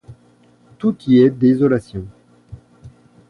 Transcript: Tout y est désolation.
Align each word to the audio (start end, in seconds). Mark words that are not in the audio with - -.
Tout 0.79 0.97
y 1.05 1.19
est 1.21 1.29
désolation. 1.29 2.05